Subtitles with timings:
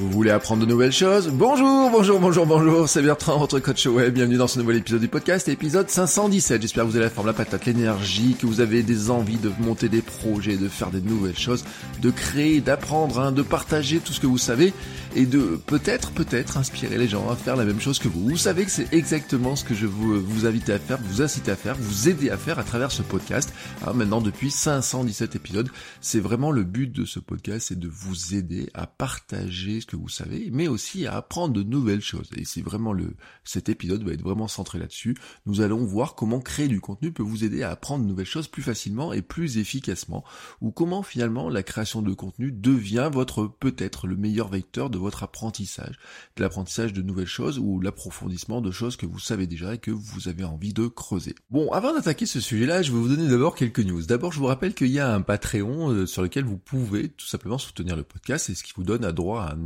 [0.00, 4.14] Vous voulez apprendre de nouvelles choses Bonjour, bonjour, bonjour, bonjour, c'est Bertrand, votre coach web.
[4.14, 6.62] Bienvenue dans ce nouvel épisode du podcast, épisode 517.
[6.62, 9.52] J'espère que vous avez la forme, la patate, l'énergie, que vous avez des envies de
[9.60, 11.66] monter des projets, de faire des nouvelles choses,
[12.00, 14.72] de créer, d'apprendre, hein, de partager tout ce que vous savez
[15.14, 18.30] et de peut-être, peut-être inspirer les gens à faire la même chose que vous.
[18.30, 21.56] Vous savez que c'est exactement ce que je vous, invite à faire, vous inciter à
[21.56, 23.52] faire, vous aider à faire à travers ce podcast.
[23.86, 25.68] Hein, maintenant, depuis 517 épisodes,
[26.00, 30.08] c'est vraiment le but de ce podcast, c'est de vous aider à partager que vous
[30.08, 32.30] savez, mais aussi à apprendre de nouvelles choses.
[32.36, 35.16] Et c'est vraiment le, cet épisode va être vraiment centré là-dessus.
[35.46, 38.48] Nous allons voir comment créer du contenu peut vous aider à apprendre de nouvelles choses
[38.48, 40.24] plus facilement et plus efficacement,
[40.60, 45.24] ou comment finalement la création de contenu devient votre peut-être le meilleur vecteur de votre
[45.24, 45.98] apprentissage,
[46.36, 49.90] de l'apprentissage de nouvelles choses ou l'approfondissement de choses que vous savez déjà et que
[49.90, 51.34] vous avez envie de creuser.
[51.50, 54.02] Bon, avant d'attaquer ce sujet-là, je vais vous donner d'abord quelques news.
[54.02, 57.26] D'abord, je vous rappelle qu'il y a un Patreon euh, sur lequel vous pouvez tout
[57.26, 59.58] simplement soutenir le podcast et ce qui vous donne à droit à, un,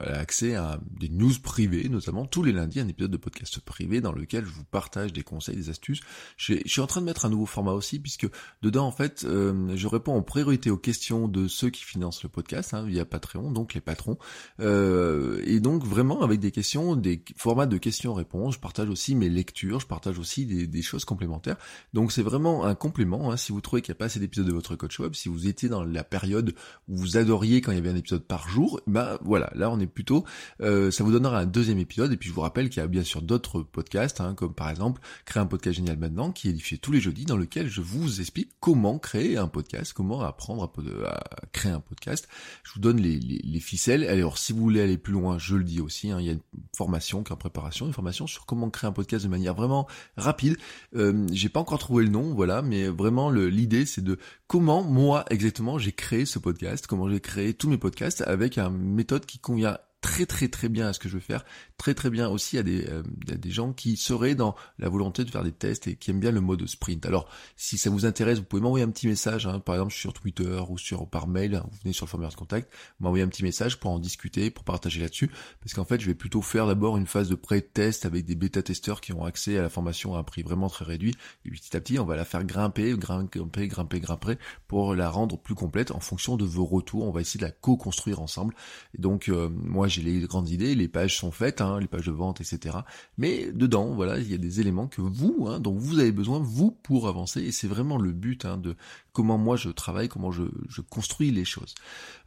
[0.00, 4.00] à accès à des news privées, notamment tous les lundis un épisode de podcast privé
[4.00, 6.00] dans lequel je vous partage des conseils, des astuces.
[6.36, 8.26] Je, je suis en train de mettre un nouveau format aussi puisque
[8.62, 12.28] dedans en fait euh, je réponds en priorité aux questions de ceux qui financent le
[12.28, 14.18] podcast hein, via Patreon, donc les patrons.
[14.60, 18.54] Euh, et donc vraiment avec des questions, des formats de questions-réponses.
[18.54, 21.56] Je partage aussi mes lectures, je partage aussi des, des choses complémentaires.
[21.92, 23.30] Donc c'est vraiment un complément.
[23.30, 25.28] Hein, si vous trouvez qu'il n'y a pas assez d'épisodes de votre coach web, si
[25.28, 26.54] vous étiez dans la période
[26.88, 29.80] où vous adoriez quand il y avait un épisode par jour, bah voilà, là on
[29.80, 30.24] est plutôt,
[30.60, 32.12] euh, ça vous donnera un deuxième épisode.
[32.12, 34.68] Et puis je vous rappelle qu'il y a bien sûr d'autres podcasts, hein, comme par
[34.68, 37.80] exemple créer un podcast génial maintenant, qui est diffusé tous les jeudis, dans lequel je
[37.80, 42.28] vous explique comment créer un podcast, comment apprendre à, à créer un podcast.
[42.64, 44.04] Je vous donne les, les, les ficelles.
[44.04, 46.32] Alors si vous voulez aller plus loin, je le dis aussi, hein, il y a
[46.32, 46.40] une
[46.76, 49.86] formation qui est en préparation, une formation sur comment créer un podcast de manière vraiment
[50.16, 50.56] rapide.
[50.96, 54.18] Euh, j'ai pas encore trouvé le nom, voilà, mais vraiment l'idée c'est de
[54.52, 58.76] comment moi exactement j'ai créé ce podcast, comment j'ai créé tous mes podcasts avec une
[58.76, 61.42] méthode qui convient très très très bien à ce que je veux faire,
[61.82, 65.30] très très bien aussi à des, euh, des gens qui seraient dans la volonté de
[65.32, 67.04] faire des tests et qui aiment bien le mode sprint.
[67.06, 70.12] Alors si ça vous intéresse, vous pouvez m'envoyer un petit message, hein, par exemple sur
[70.12, 73.26] Twitter ou sur par mail, hein, vous venez sur le formulaire de contact, m'envoyer un
[73.26, 75.28] petit message pour en discuter, pour partager là-dessus,
[75.60, 79.00] parce qu'en fait je vais plutôt faire d'abord une phase de pré-test avec des bêta-testeurs
[79.00, 81.80] qui ont accès à la formation à un prix vraiment très réduit, et petit à
[81.80, 84.38] petit on va la faire grimper, grimper, grimper, grimper,
[84.68, 87.50] pour la rendre plus complète en fonction de vos retours, on va essayer de la
[87.50, 88.54] co-construire ensemble,
[88.96, 92.06] et donc euh, moi j'ai les grandes idées, les pages sont faites, hein, les pages
[92.06, 92.78] de vente, etc.
[93.18, 96.38] Mais dedans, voilà, il y a des éléments que vous, hein, dont vous avez besoin,
[96.38, 98.76] vous, pour avancer, et c'est vraiment le but hein, de
[99.12, 100.42] comment moi je travaille, comment je,
[100.90, 101.74] construis les choses.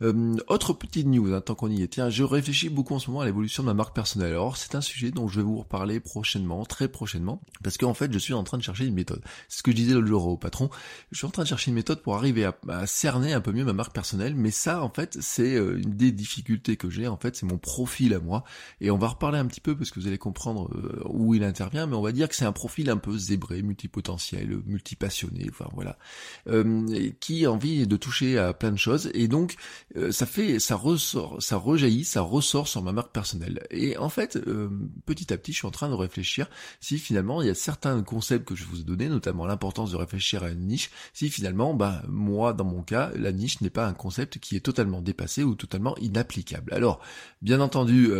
[0.02, 3.10] Euh, autre petite news, hein, tant qu'on y est, tiens, je réfléchis beaucoup en ce
[3.10, 4.32] moment à l'évolution de ma marque personnelle.
[4.32, 8.12] Alors c'est un sujet dont je vais vous reparler prochainement, très prochainement, parce qu'en fait
[8.14, 9.22] je suis en train de chercher une méthode.
[9.50, 10.70] C'est ce que je disais l'autre jour au patron,
[11.12, 13.52] je suis en train de chercher une méthode pour arriver à, à cerner un peu
[13.52, 17.08] mieux ma marque personnelle, mais ça en fait c'est euh, une des difficultés que j'ai,
[17.08, 18.44] en fait c'est mon profil à moi,
[18.82, 21.44] et on va reparler un petit peu parce que vous allez comprendre euh, où il
[21.44, 25.69] intervient, mais on va dire que c'est un profil un peu zébré, multipotentiel, multipassionné, enfin
[25.73, 25.97] voilà.
[26.47, 29.09] Euh, qui a envie de toucher à plein de choses.
[29.13, 29.56] Et donc
[29.96, 33.66] euh, ça fait ça ressort ça rejaillit ça ressort sur ma marque personnelle.
[33.72, 34.40] Et en fait
[35.06, 38.02] petit à petit je suis en train de réfléchir si finalement il y a certains
[38.03, 41.73] concepts que je vous ai donnés notamment l'importance de réfléchir à une niche si finalement
[41.73, 45.44] bah moi dans mon cas la niche n'est pas un concept qui est totalement dépassé
[45.44, 46.73] ou totalement inapplicable.
[46.73, 47.00] Alors
[47.41, 48.12] bien entendu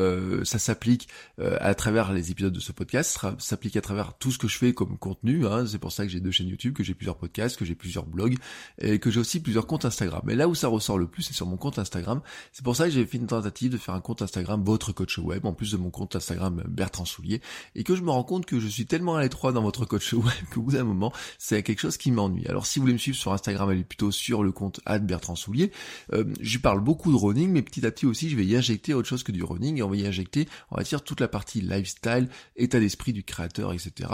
[0.43, 0.94] ça s'applique
[1.39, 4.73] à travers les épisodes de ce podcast s'applique à travers tout ce que je fais
[4.73, 7.57] comme contenu hein, c'est pour ça que j'ai deux chaînes YouTube que j'ai plusieurs podcasts
[7.57, 8.38] que j'ai plusieurs blogs
[8.79, 10.22] et que j'ai aussi plusieurs comptes Instagram.
[10.25, 12.21] Mais là où ça ressort le plus, c'est sur mon compte Instagram.
[12.51, 15.18] C'est pour ça que j'ai fait une tentative de faire un compte Instagram votre coach
[15.18, 17.42] web, en plus de mon compte Instagram Bertrand Soulier,
[17.75, 20.13] et que je me rends compte que je suis tellement à l'étroit dans votre coach
[20.13, 22.47] web qu'au bout d'un moment, c'est quelque chose qui m'ennuie.
[22.47, 25.71] Alors si vous voulez me suivre sur Instagram, allez plutôt sur le compte Bertrand Soulier.
[26.13, 28.94] Euh, je parle beaucoup de running, mais petit à petit aussi, je vais y injecter
[28.94, 31.61] autre chose que du running, et on va y injecter, on va toute la partie
[31.61, 34.09] lifestyle, état d'esprit du créateur, etc.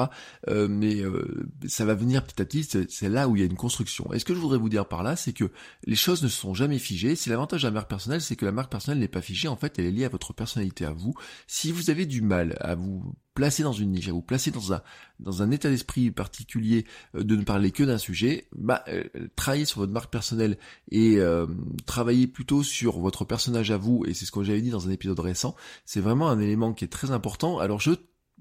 [0.47, 3.45] Euh, mais euh, ça va venir petit à petit, c'est là où il y a
[3.45, 4.12] une construction.
[4.13, 5.51] Est-ce que je voudrais vous dire par là, c'est que
[5.85, 7.15] les choses ne sont jamais figées.
[7.15, 9.56] Si l'avantage de la marque personnelle, c'est que la marque personnelle n'est pas figée, en
[9.56, 11.13] fait, elle est liée à votre personnalité à vous.
[11.47, 14.74] Si vous avez du mal à vous placer dans une niche, à vous placer dans
[14.74, 14.81] un
[15.19, 16.86] dans un état d'esprit particulier
[17.16, 19.04] euh, de ne parler que d'un sujet, bah euh,
[19.36, 20.57] travailler sur votre marque personnelle
[20.89, 21.45] et euh,
[21.86, 24.92] travailler plutôt sur votre personnage à vous et c'est ce que j'avais dit dans un
[24.92, 25.56] épisode récent,
[25.86, 27.60] c'est vraiment un élément qui est très important.
[27.60, 27.92] Alors je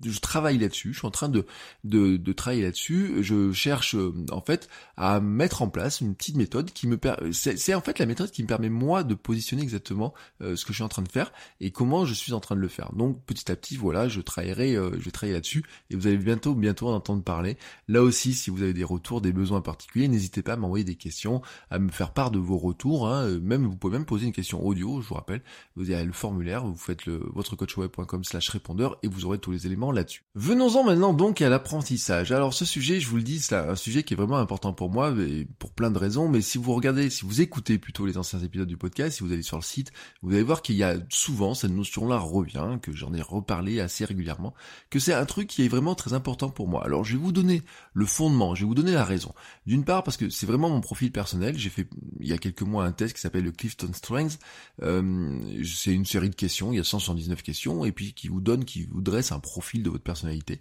[0.04, 1.46] je travaille là-dessus, je suis en train de,
[1.84, 6.36] de, de travailler là-dessus, je cherche euh, en fait à mettre en place une petite
[6.36, 9.62] méthode qui me permet, c'est en fait la méthode qui me permet moi de positionner
[9.62, 12.40] exactement euh, ce que je suis en train de faire et comment je suis en
[12.40, 12.92] train de le faire.
[12.94, 16.16] Donc petit à petit, voilà, je travaillerai, euh, je vais travailler là-dessus et vous allez
[16.16, 17.56] bientôt, bientôt en entendre parler.
[17.88, 20.96] Là aussi, si vous avez des retours, des besoins particuliers, n'hésitez pas à m'envoyer des
[20.96, 23.08] questions, à me faire part de vos retours.
[23.08, 23.38] Hein.
[23.40, 25.42] Même vous pouvez même poser une question audio, je vous rappelle,
[25.76, 29.66] vous avez le formulaire, vous faites le votrecoachweb.com slash répondeur et vous aurez tous les
[29.66, 30.24] éléments là-dessus.
[30.34, 32.32] Venons-en maintenant donc à l'apprentissage.
[32.32, 34.90] Alors ce sujet, je vous le dis, c'est un sujet qui est vraiment important pour
[34.90, 38.18] moi, et pour plein de raisons, mais si vous regardez, si vous écoutez plutôt les
[38.18, 39.92] anciens épisodes du podcast, si vous allez sur le site,
[40.22, 44.04] vous allez voir qu'il y a souvent, cette notion-là revient, que j'en ai reparlé assez
[44.04, 44.54] régulièrement,
[44.90, 46.84] que c'est un truc qui est vraiment très important pour moi.
[46.84, 49.34] Alors je vais vous donner le fondement, je vais vous donner la raison.
[49.66, 51.88] D'une part parce que c'est vraiment mon profil personnel, j'ai fait
[52.20, 54.38] il y a quelques mois un test qui s'appelle le Clifton Strengths,
[54.82, 58.40] euh, c'est une série de questions, il y a 179 questions, et puis qui vous
[58.40, 60.60] donne, qui vous dresse un profil de votre personnalité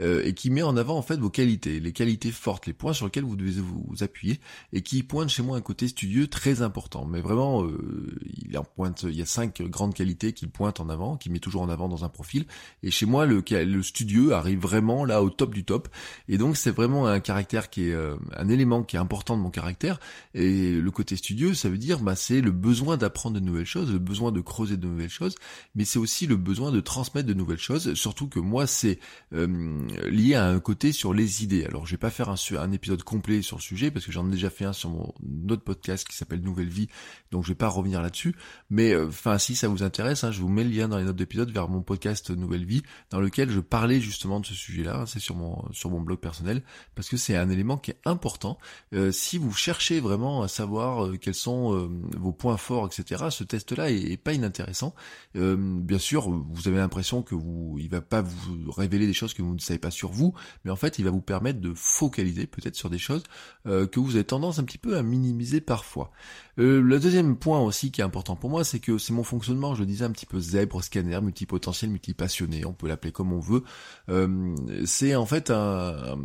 [0.00, 2.92] euh, et qui met en avant en fait vos qualités, les qualités fortes, les points
[2.92, 4.40] sur lesquels vous devez vous appuyer
[4.72, 7.04] et qui pointe chez moi un côté studieux très important.
[7.04, 10.88] Mais vraiment, euh, il en pointe, il y a cinq grandes qualités qu'il pointe en
[10.88, 12.46] avant, qu'il met toujours en avant dans un profil.
[12.82, 15.88] Et chez moi, le, le studieux arrive vraiment là au top du top.
[16.28, 19.42] Et donc c'est vraiment un caractère qui est euh, un élément qui est important de
[19.42, 20.00] mon caractère.
[20.34, 23.92] Et le côté studieux, ça veut dire bah c'est le besoin d'apprendre de nouvelles choses,
[23.92, 25.34] le besoin de creuser de nouvelles choses,
[25.74, 27.94] mais c'est aussi le besoin de transmettre de nouvelles choses.
[27.94, 28.98] Surtout que moi c'est
[29.32, 31.64] euh, lié à un côté sur les idées.
[31.64, 34.30] Alors je vais pas faire un, épisode complet sur le sujet parce que j'en ai
[34.30, 35.12] déjà fait un sur mon
[35.48, 36.88] autre podcast qui s'appelle Nouvelle Vie,
[37.30, 38.34] donc je vais pas revenir là-dessus.
[38.70, 41.04] Mais euh, enfin si ça vous intéresse, hein, je vous mets le lien dans les
[41.04, 45.04] notes d'épisode vers mon podcast Nouvelle Vie dans lequel je parlais justement de ce sujet-là.
[45.06, 46.62] C'est sur mon sur mon blog personnel
[46.94, 48.58] parce que c'est un élément qui est important.
[48.94, 53.90] Euh, si vous cherchez vraiment à savoir quels sont vos points forts, etc., ce test-là
[53.90, 54.94] est, est, pas inintéressant.
[55.34, 59.42] bien sûr, vous avez l'impression que vous, il va pas vous révéler des choses que
[59.42, 60.34] vous ne savez pas sur vous,
[60.64, 63.22] mais en fait il va vous permettre de focaliser peut-être sur des choses
[63.66, 66.10] euh, que vous avez tendance un petit peu à minimiser parfois.
[66.58, 69.74] Euh, le deuxième point aussi qui est important pour moi, c'est que c'est mon fonctionnement,
[69.74, 73.40] je le disais un petit peu zèbre, scanner, multipotentiel, multipassionné, on peut l'appeler comme on
[73.40, 73.64] veut.
[74.08, 74.54] Euh,
[74.84, 76.18] c'est en fait un,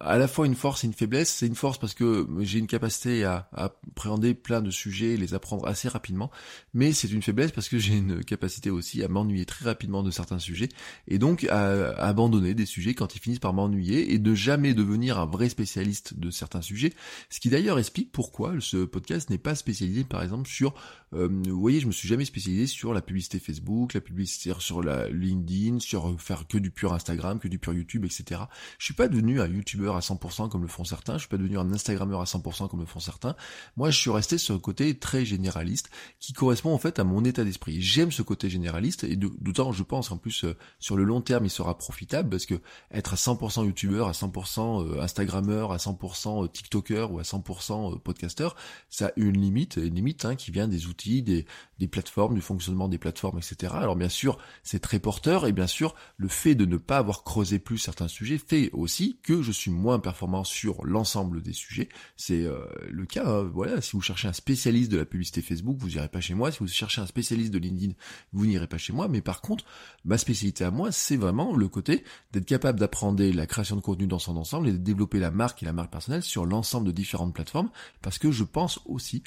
[0.00, 1.30] à la fois une force et une faiblesse.
[1.30, 5.34] C'est une force parce que j'ai une capacité à, appréhender plein de sujets et les
[5.34, 6.30] apprendre assez rapidement,
[6.72, 10.10] mais c'est une faiblesse parce que j'ai une capacité aussi à m'ennuyer très rapidement de
[10.10, 10.68] certains sujets
[11.08, 15.18] et donc à, abandonner des sujets quand ils finissent par m'ennuyer et de jamais devenir
[15.18, 16.92] un vrai spécialiste de certains sujets.
[17.30, 20.74] Ce qui d'ailleurs explique pourquoi ce podcast n'est pas spécialisé par exemple sur,
[21.14, 24.82] euh, vous voyez, je me suis jamais spécialisé sur la publicité Facebook, la publicité sur
[24.82, 28.42] la LinkedIn, sur faire que du pur Instagram, que du pur YouTube, etc.
[28.78, 31.36] Je suis pas devenu un YouTuber à 100% comme le font certains, je suis pas
[31.36, 33.36] devenu un Instagrammeur à 100% comme le font certains.
[33.76, 35.90] Moi, je suis resté sur un côté très généraliste
[36.20, 37.80] qui correspond en fait à mon état d'esprit.
[37.80, 41.44] J'aime ce côté généraliste et d'autant je pense en plus euh, sur le long terme
[41.44, 42.54] il sera profitable parce que
[42.90, 47.98] être à 100% youtubeur, à 100% euh, instagrammeur, à 100% euh, tiktoker ou à 100%
[48.00, 48.56] podcasteur,
[48.88, 51.46] ça a une limite, une limite hein, qui vient des outils, des,
[51.78, 53.74] des plateformes, du fonctionnement des plateformes, etc.
[53.76, 57.24] Alors bien sûr, c'est très porteur et bien sûr, le fait de ne pas avoir
[57.24, 61.88] creusé plus certains sujets fait aussi que je suis moins performant sur l'ensemble des sujets.
[62.16, 62.58] C'est euh,
[62.90, 63.24] le cas.
[63.26, 63.50] Hein.
[63.52, 66.50] Voilà, si vous cherchez un spécialiste de la publicité Facebook, vous n'irez pas chez moi.
[66.50, 67.94] Si vous cherchez un spécialiste de LinkedIn,
[68.32, 69.08] vous n'irez pas chez moi.
[69.08, 69.64] Mais par contre,
[70.04, 74.06] ma spécialité à moi, c'est vraiment le côté d'être capable d'apprendre la création de contenu
[74.06, 76.92] dans son ensemble et de développer la marque et la marque personnelle sur l'ensemble de
[76.92, 77.70] différentes plateformes.
[78.02, 79.22] Parce que je pense aussi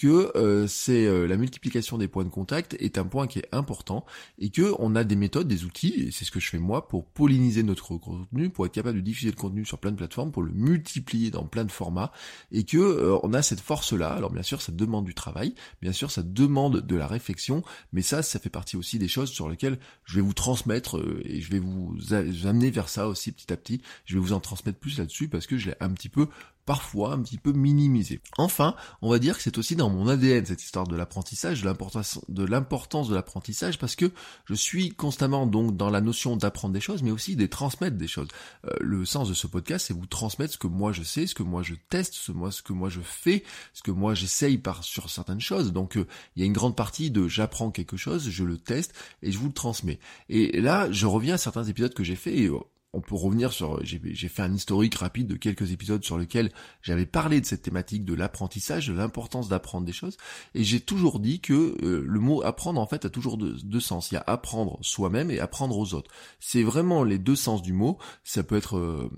[0.00, 3.48] que euh, c'est euh, la multiplication des points de contact est un point qui est
[3.52, 4.06] important
[4.38, 6.88] et que on a des méthodes, des outils, et c'est ce que je fais moi
[6.88, 10.32] pour polliniser notre contenu, pour être capable de diffuser le contenu sur plein de plateformes,
[10.32, 12.12] pour le multiplier dans plein de formats,
[12.50, 14.08] et que euh, on a cette force-là.
[14.08, 18.00] Alors bien sûr, ça demande du travail, bien sûr, ça demande de la réflexion, mais
[18.00, 21.50] ça, ça fait partie aussi des choses sur lesquelles je vais vous transmettre et je
[21.50, 23.82] vais vous amener vers ça aussi petit à petit.
[24.06, 26.28] Je vais vous en transmettre plus là-dessus parce que je l'ai un petit peu
[26.70, 28.20] parfois un petit peu minimisé.
[28.38, 32.44] Enfin, on va dire que c'est aussi dans mon ADN cette histoire de l'apprentissage, de
[32.44, 34.12] l'importance de l'apprentissage, parce que
[34.44, 38.06] je suis constamment donc dans la notion d'apprendre des choses, mais aussi de transmettre des
[38.06, 38.28] choses.
[38.66, 41.34] Euh, le sens de ce podcast, c'est vous transmettre ce que moi je sais, ce
[41.34, 42.30] que moi je teste, ce,
[42.62, 43.42] que moi je fais,
[43.74, 45.72] ce que moi j'essaye sur certaines choses.
[45.72, 48.94] Donc euh, il y a une grande partie de j'apprends quelque chose, je le teste
[49.24, 49.98] et je vous le transmets.
[50.28, 52.48] Et là, je reviens à certains épisodes que j'ai fait et
[52.92, 56.50] on peut revenir sur, j'ai fait un historique rapide de quelques épisodes sur lesquels
[56.82, 60.16] j'avais parlé de cette thématique de l'apprentissage, de l'importance d'apprendre des choses,
[60.54, 64.10] et j'ai toujours dit que euh, le mot apprendre en fait a toujours deux, sens.
[64.10, 66.10] Il y a apprendre soi-même et apprendre aux autres.
[66.40, 67.98] C'est vraiment les deux sens du mot.
[68.24, 69.10] Ça peut être euh,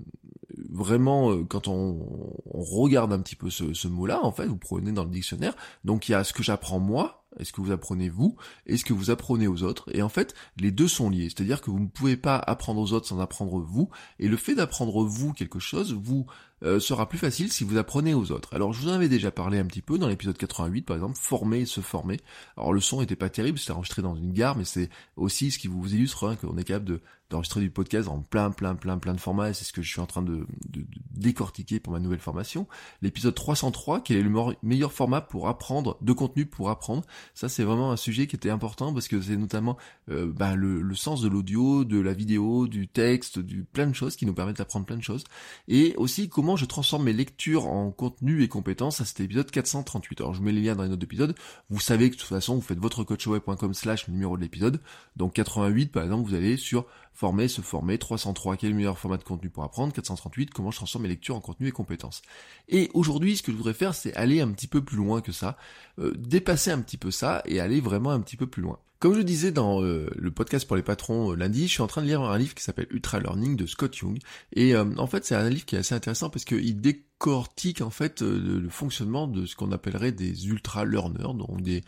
[0.69, 4.91] vraiment euh, quand on, regarde un petit peu ce, ce mot-là, en fait, vous prenez
[4.91, 5.55] dans le dictionnaire.
[5.83, 8.35] Donc il y a ce que j'apprends moi, est-ce que vous apprenez vous
[8.65, 11.29] Est-ce que vous apprenez aux autres Et en fait, les deux sont liés.
[11.29, 13.89] C'est-à-dire que vous ne pouvez pas apprendre aux autres sans apprendre vous.
[14.19, 16.25] Et le fait d'apprendre vous quelque chose vous
[16.63, 18.53] euh, sera plus facile si vous apprenez aux autres.
[18.53, 21.17] Alors je vous en avais déjà parlé un petit peu dans l'épisode 88 par exemple,
[21.19, 22.19] former et se former.
[22.55, 25.59] Alors le son était pas terrible, c'était enregistré dans une gare, mais c'est aussi ce
[25.59, 28.97] qui vous illustre hein, qu'on est capable de d'enregistrer du podcast en plein, plein, plein,
[28.99, 31.91] plein de formats, et c'est ce que je suis en train de, de, décortiquer pour
[31.91, 32.67] ma nouvelle formation.
[33.01, 37.03] L'épisode 303, quel est le meilleur format pour apprendre, de contenu pour apprendre?
[37.33, 39.77] Ça, c'est vraiment un sujet qui était important parce que c'est notamment
[40.09, 44.15] euh, bah, le, sens de l'audio, de la vidéo, du texte, du plein de choses
[44.15, 45.23] qui nous permettent d'apprendre plein de choses.
[45.67, 48.97] Et aussi comment je transforme mes lectures en contenu et compétences.
[48.97, 50.21] Ça, c'était l'épisode 438.
[50.21, 51.35] Alors, je mets les liens dans les notes d'épisode.
[51.69, 54.81] Vous savez que de toute façon, vous faites votre coachway.com slash numéro de l'épisode.
[55.15, 58.97] Donc 88, par exemple, vous allez sur former, se former, 303, quel est le meilleur
[58.97, 62.21] format de contenu pour apprendre, 438, comment je transforme mes lectures en contenu et compétences.
[62.69, 65.31] Et aujourd'hui, ce que je voudrais faire, c'est aller un petit peu plus loin que
[65.31, 65.57] ça,
[65.99, 68.79] euh, dépasser un petit peu ça et aller vraiment un petit peu plus loin.
[68.99, 71.87] Comme je disais dans euh, le podcast pour les patrons euh, lundi, je suis en
[71.87, 74.17] train de lire un livre qui s'appelle Ultra Learning de Scott Young.
[74.55, 78.21] Et en fait, c'est un livre qui est assez intéressant parce qu'il décortique en fait
[78.21, 81.83] le, fonctionnement de ce qu'on appellerait des ultra learners, donc des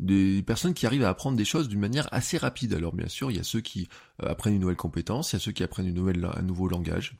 [0.00, 2.74] des personnes qui arrivent à apprendre des choses d'une manière assez rapide.
[2.74, 3.88] Alors bien sûr, il y a ceux qui
[4.22, 6.68] euh, apprennent une nouvelle compétence, il y a ceux qui apprennent une nouvelle, un nouveau
[6.68, 7.18] langage,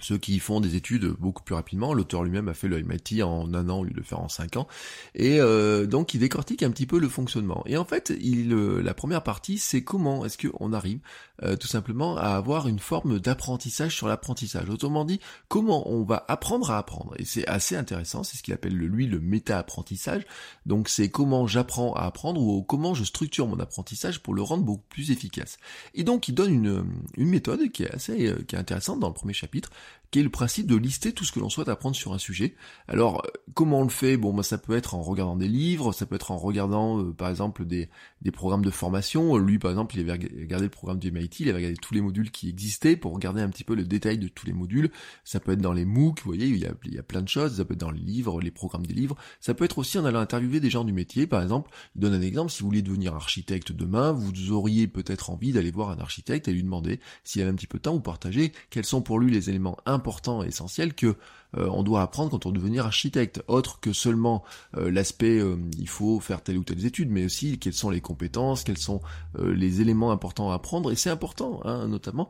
[0.00, 1.94] ceux qui font des études beaucoup plus rapidement.
[1.94, 4.28] L'auteur lui-même a fait le MIT en un an au lieu de le faire en
[4.28, 4.66] cinq ans.
[5.14, 7.62] Et euh, donc il décortique un petit peu le fonctionnement.
[7.66, 11.00] Et en fait, il, euh, la première partie, c'est comment est-ce qu'on arrive
[11.42, 14.70] euh, tout simplement à avoir une forme d'apprentissage sur l'apprentissage.
[14.70, 17.14] Autrement dit, comment on va apprendre à apprendre.
[17.18, 20.22] Et c'est assez intéressant, c'est ce qu'il appelle lui le méta-apprentissage.
[20.64, 24.62] Donc c'est comment j'apprends à apprendre ou comment je structure mon apprentissage pour le rendre
[24.62, 25.58] beaucoup plus efficace.
[25.94, 26.84] Et donc il donne une,
[27.16, 29.70] une méthode qui est assez qui est intéressante dans le premier chapitre
[30.14, 32.54] qui est le principe de lister tout ce que l'on souhaite apprendre sur un sujet.
[32.86, 34.16] Alors, comment on le fait?
[34.16, 37.12] Bon, bah, ça peut être en regardant des livres, ça peut être en regardant, euh,
[37.12, 37.88] par exemple, des,
[38.32, 39.36] programmes de formation.
[39.38, 42.00] Lui, par exemple, il avait regardé le programme du MIT, il avait regardé tous les
[42.00, 44.92] modules qui existaient pour regarder un petit peu le détail de tous les modules.
[45.24, 47.56] Ça peut être dans les MOOC, vous voyez, il y a, plein de choses.
[47.56, 49.16] Ça peut être dans les livres, les programmes des livres.
[49.40, 51.72] Ça peut être aussi en allant interviewer des gens du métier, par exemple.
[51.96, 55.72] Il donne un exemple, si vous voulez devenir architecte demain, vous auriez peut-être envie d'aller
[55.72, 58.52] voir un architecte et lui demander s'il a un petit peu de temps, ou partager
[58.70, 61.16] quels sont pour lui les éléments important et essentiel que
[61.56, 64.44] euh, on doit apprendre quand on veut devenir architecte, autre que seulement
[64.76, 68.00] euh, l'aspect euh, il faut faire telle ou telle étude, mais aussi quelles sont les
[68.00, 69.00] compétences, quels sont
[69.38, 72.28] les éléments importants à apprendre, et c'est important, hein, notamment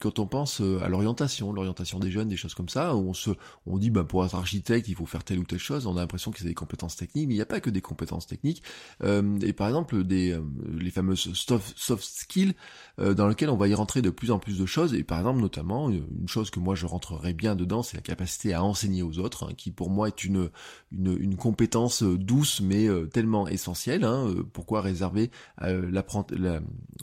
[0.00, 3.30] quand on pense à l'orientation, l'orientation des jeunes, des choses comme ça, où on se,
[3.66, 6.00] on dit bah pour être architecte il faut faire telle ou telle chose, on a
[6.00, 8.62] l'impression que c'est des compétences techniques, mais il n'y a pas que des compétences techniques,
[9.02, 10.38] et par exemple des
[10.78, 12.54] les fameuses soft, soft skills
[12.98, 15.40] dans lesquelles on va y rentrer de plus en plus de choses, et par exemple
[15.40, 19.18] notamment une chose que moi je rentrerai bien dedans, c'est la capacité à enseigner aux
[19.18, 20.50] autres, hein, qui pour moi est une,
[20.92, 24.04] une, compétence euh, douce mais euh, tellement essentielle.
[24.04, 25.30] Hein, euh, pourquoi réserver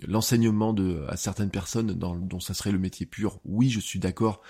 [0.07, 0.75] l'enseignement
[1.07, 3.39] à certaines personnes dont ça serait le métier pur?
[3.45, 4.41] Oui, je suis d'accord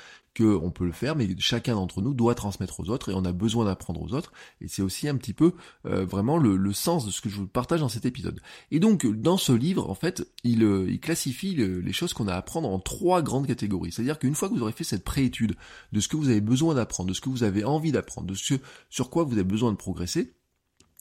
[0.44, 3.32] on peut le faire, mais chacun d'entre nous doit transmettre aux autres et on a
[3.32, 4.32] besoin d'apprendre aux autres.
[4.62, 5.54] Et c'est aussi un petit peu
[5.86, 8.40] euh, vraiment le, sens de ce que je vous partage dans cet épisode.
[8.72, 12.38] Et donc dans ce livre, en fait, il, euh, classifie les choses qu'on a à
[12.38, 13.92] apprendre en trois grandes catégories.
[13.92, 15.56] C'est-à-dire qu'une fois que vous aurez fait cette préétude
[15.92, 18.34] de ce que vous avez besoin d'apprendre, de ce que vous avez envie d'apprendre, de
[18.34, 18.56] ce
[18.90, 20.34] sur quoi vous avez besoin de progresser,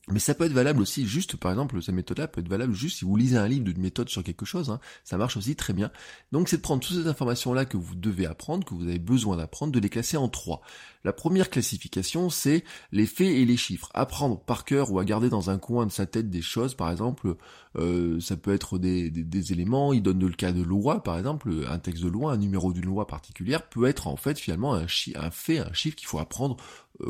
[0.09, 2.99] mais ça peut être valable aussi juste, par exemple, cette méthode-là peut être valable juste
[2.99, 4.79] si vous lisez un livre d'une méthode sur quelque chose, hein.
[5.03, 5.91] ça marche aussi très bien.
[6.31, 9.37] Donc c'est de prendre toutes ces informations-là que vous devez apprendre, que vous avez besoin
[9.37, 10.63] d'apprendre, de les classer en trois.
[11.03, 13.91] La première classification, c'est les faits et les chiffres.
[13.95, 16.91] Apprendre par cœur ou à garder dans un coin de sa tête des choses, par
[16.91, 17.37] exemple,
[17.79, 21.79] euh, ça peut être des, éléments, il donne le cas de loi, par exemple, un
[21.79, 25.59] texte de loi, un numéro d'une loi particulière, peut être en fait finalement un, fait,
[25.59, 26.57] un chiffre qu'il faut apprendre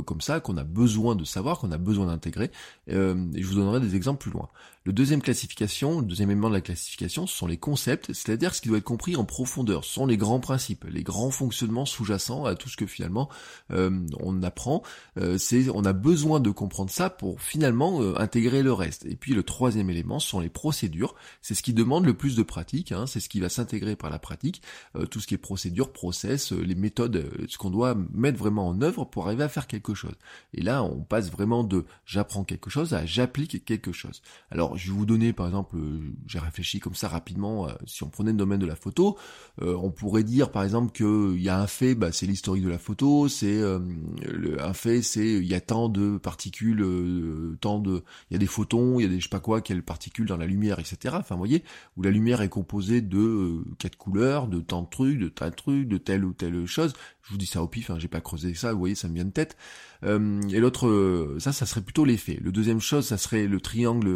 [0.04, 2.50] comme ça, qu'on a besoin de savoir, qu'on a besoin d'intégrer,
[2.90, 4.48] euh, et je vous donnerai des exemples plus loin.
[4.86, 8.60] Le deuxième classification, le deuxième élément de la classification, ce sont les concepts, c'est-à-dire ce
[8.60, 12.44] qui doit être compris en profondeur, ce sont les grands principes, les grands fonctionnements sous-jacents
[12.44, 13.28] à tout ce que finalement
[13.72, 14.84] euh, on apprend.
[15.18, 19.04] Euh, c'est, on a besoin de comprendre ça pour finalement euh, intégrer le reste.
[19.06, 21.16] Et puis le troisième élément, ce sont les procédures.
[21.42, 24.10] C'est ce qui demande le plus de pratique, hein, c'est ce qui va s'intégrer par
[24.10, 24.62] la pratique,
[25.10, 29.04] tout ce qui est procédure, process, les méthodes, ce qu'on doit mettre vraiment en œuvre
[29.04, 30.14] pour arriver à faire quelque chose.
[30.54, 34.22] Et là, on passe vraiment de j'apprends quelque chose à j'applique quelque chose.
[34.52, 38.02] Alors, je vais vous donner, par exemple, euh, j'ai réfléchi comme ça rapidement, euh, si
[38.02, 39.16] on prenait le domaine de la photo,
[39.62, 42.68] euh, on pourrait dire, par exemple, qu'il y a un fait, bah, c'est l'historique de
[42.68, 46.84] la photo, c'est un fait, c'est il y a tant de particules,
[47.60, 49.60] tant de, il y a des photons, il y a des je sais pas quoi,
[49.60, 51.16] quelles particules dans la lumière, etc.
[51.18, 51.64] Enfin, vous voyez,
[51.96, 55.54] où la lumière est composée de quatre couleurs, de tant de trucs, de tas de
[55.54, 56.92] trucs, de telle ou telle chose.
[57.26, 59.14] Je vous dis ça au pif, hein, j'ai pas creusé ça, vous voyez, ça me
[59.14, 59.56] vient de tête.
[60.04, 62.38] Euh, et l'autre, euh, ça, ça serait plutôt l'effet.
[62.40, 64.08] Le deuxième chose, ça serait le triangle,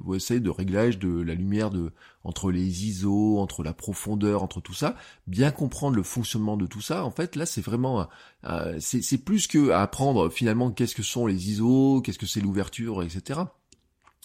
[0.00, 1.92] vous savez, de réglage de la lumière de
[2.24, 4.96] entre les ISO, entre la profondeur, entre tout ça.
[5.26, 7.04] Bien comprendre le fonctionnement de tout ça.
[7.04, 8.06] En fait, là, c'est vraiment,
[8.44, 13.02] euh, c'est plus que apprendre finalement qu'est-ce que sont les ISO, qu'est-ce que c'est l'ouverture,
[13.02, 13.40] etc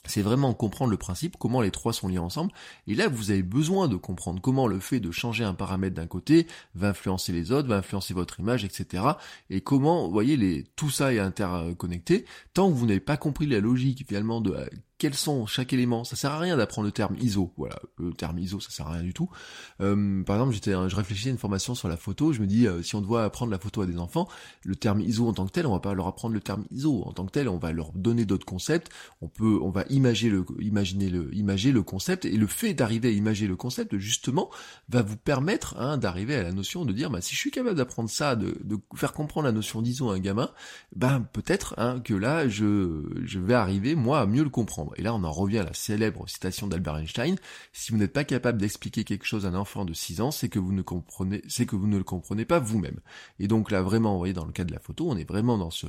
[0.06, 2.52] c'est vraiment comprendre le principe, comment les trois sont liés ensemble.
[2.88, 6.08] Et là, vous avez besoin de comprendre comment le fait de changer un paramètre d'un
[6.08, 9.04] côté va influencer les autres, va influencer votre image, etc.
[9.50, 12.26] Et comment, vous voyez, les, tout ça est interconnecté.
[12.54, 14.54] Tant que vous n'avez pas compris la logique finalement de
[15.04, 16.06] quels sont chaque élément.
[16.06, 17.52] Ça sert à rien d'apprendre le terme ISO.
[17.58, 19.30] Voilà, le terme ISO, ça sert à rien du tout.
[19.82, 22.32] Euh, par exemple, j'étais, je réfléchissais à une formation sur la photo.
[22.32, 24.30] Je me dis, euh, si on doit apprendre la photo à des enfants,
[24.64, 27.04] le terme ISO en tant que tel, on va pas leur apprendre le terme ISO
[27.06, 27.50] en tant que tel.
[27.50, 28.94] On va leur donner d'autres concepts.
[29.20, 32.24] On peut, on va imaginer le, imaginer le, imager le concept.
[32.24, 34.50] Et le fait d'arriver à imager le concept, justement,
[34.88, 37.76] va vous permettre hein, d'arriver à la notion de dire, bah, si je suis capable
[37.76, 40.50] d'apprendre ça, de, de, faire comprendre la notion d'ISO à un gamin,
[40.96, 44.93] ben peut-être hein, que là, je, je vais arriver moi à mieux le comprendre.
[44.98, 47.36] Et là, on en revient à la célèbre citation d'Albert Einstein.
[47.72, 50.50] Si vous n'êtes pas capable d'expliquer quelque chose à un enfant de 6 ans, c'est
[50.50, 53.00] que vous ne le comprenez pas vous-même.
[53.40, 55.58] Et donc là, vraiment, vous voyez, dans le cas de la photo, on est vraiment
[55.58, 55.88] dans ce,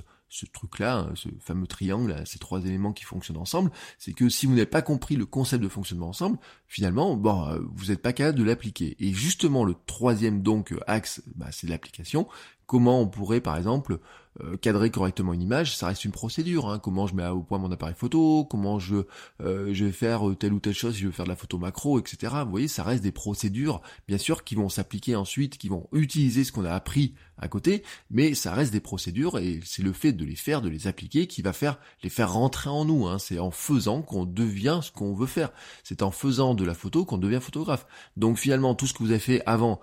[0.52, 4.52] truc-là, hein, ce fameux triangle, ces trois éléments qui fonctionnent ensemble, c'est que si vous
[4.52, 8.38] n'avez pas compris le concept de fonctionnement ensemble, finalement, bon, euh, vous n'êtes pas capable
[8.38, 8.96] de l'appliquer.
[8.98, 12.28] Et justement, le troisième donc axe, bah, c'est l'application.
[12.66, 13.98] Comment on pourrait, par exemple,
[14.42, 16.68] euh, cadrer correctement une image, ça reste une procédure.
[16.68, 16.80] Hein.
[16.80, 18.96] Comment je mets au point mon appareil photo, comment je,
[19.40, 21.56] euh, vais faire euh, telle ou telle chose si je veux faire de la photo
[21.56, 22.32] macro, etc.
[22.44, 26.42] Vous voyez, ça reste des procédures, bien sûr, qui vont s'appliquer ensuite, qui vont utiliser
[26.42, 30.12] ce qu'on a appris à côté, mais ça reste des procédures et c'est le fait
[30.12, 33.06] de les faire, de les appliquer, qui va faire les faire rentrer en nous.
[33.06, 33.20] Hein.
[33.20, 35.52] C'est en faisant qu'on devient ce qu'on veut faire.
[35.84, 37.86] C'est en faisant de la photo qu'on devient photographe.
[38.16, 39.80] Donc finalement, tout ce que vous avez fait avant,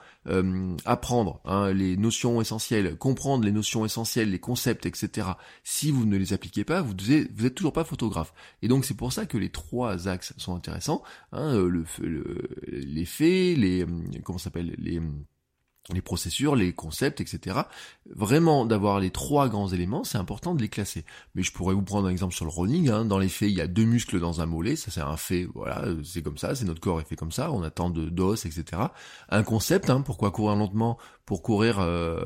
[0.85, 5.29] apprendre hein, les notions essentielles, comprendre les notions essentielles, les concepts, etc.
[5.63, 8.33] Si vous ne les appliquez pas, vous n'êtes toujours pas photographe.
[8.61, 11.03] Et donc c'est pour ça que les trois axes sont intéressants.
[11.31, 11.85] Hein, le,
[12.67, 13.85] les faits, les
[14.23, 15.01] comment s'appelle les
[15.93, 17.61] les procédures, les concepts, etc.
[18.05, 21.05] Vraiment, d'avoir les trois grands éléments, c'est important de les classer.
[21.35, 22.89] Mais je pourrais vous prendre un exemple sur le running.
[22.89, 23.05] Hein.
[23.05, 24.75] Dans les faits, il y a deux muscles dans un mollet.
[24.75, 25.47] Ça, c'est un fait.
[25.55, 26.55] Voilà, c'est comme ça.
[26.55, 27.51] C'est notre corps est fait comme ça.
[27.51, 28.63] On attend de d'os, etc.
[29.29, 29.89] Un concept.
[29.89, 30.97] Hein, pourquoi courir lentement?
[31.31, 32.17] Pour courir, euh,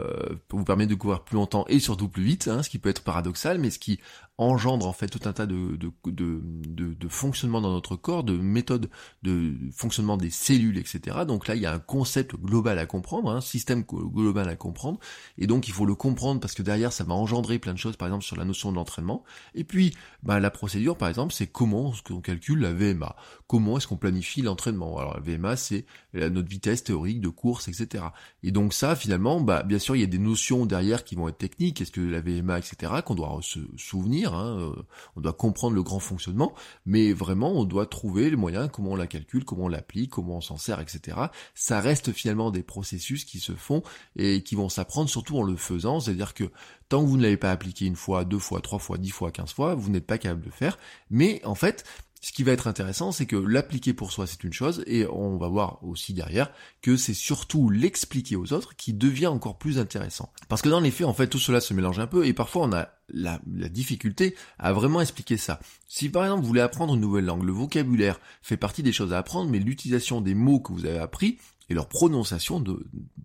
[0.49, 2.47] vous permettre de courir plus longtemps et surtout plus vite.
[2.47, 3.99] Hein, ce qui peut être paradoxal, mais ce qui
[4.37, 8.23] engendre en fait tout un tas de, de, de, de, de fonctionnement dans notre corps,
[8.23, 8.89] de méthodes
[9.23, 11.19] de fonctionnement des cellules, etc.
[11.25, 14.99] Donc là, il y a un concept global à comprendre, un système global à comprendre,
[15.37, 17.95] et donc il faut le comprendre parce que derrière, ça va engendrer plein de choses,
[17.95, 19.23] par exemple sur la notion de l'entraînement.
[19.53, 23.15] Et puis, bah, la procédure, par exemple, c'est comment qu'on calcule la VMA,
[23.47, 24.97] comment est-ce qu'on planifie l'entraînement?
[24.97, 28.03] Alors la VMA, c'est notre vitesse théorique de course, etc.
[28.43, 31.27] Et donc ça, finalement, bah, bien sûr, il y a des notions derrière qui vont
[31.27, 34.83] être techniques, est-ce que la VMA, etc., qu'on doit se souvenir Hein, euh,
[35.15, 36.53] on doit comprendre le grand fonctionnement,
[36.85, 40.37] mais vraiment on doit trouver les moyens, comment on la calcule, comment on l'applique, comment
[40.37, 41.17] on s'en sert, etc.
[41.53, 43.83] Ça reste finalement des processus qui se font
[44.15, 46.45] et qui vont s'apprendre surtout en le faisant, c'est-à-dire que
[46.89, 49.31] tant que vous ne l'avez pas appliqué une fois, deux fois, trois fois, dix fois,
[49.31, 50.77] quinze fois, vous n'êtes pas capable de le faire,
[51.09, 51.83] mais en fait,
[52.21, 55.37] ce qui va être intéressant, c'est que l'appliquer pour soi, c'est une chose, et on
[55.37, 56.51] va voir aussi derrière
[56.81, 60.31] que c'est surtout l'expliquer aux autres qui devient encore plus intéressant.
[60.49, 62.63] Parce que dans les faits, en fait, tout cela se mélange un peu, et parfois
[62.63, 65.59] on a la, difficulté à vraiment expliquer ça.
[65.87, 69.13] Si par exemple vous voulez apprendre une nouvelle langue, le vocabulaire fait partie des choses
[69.13, 71.37] à apprendre, mais l'utilisation des mots que vous avez appris
[71.69, 72.63] et leur prononciation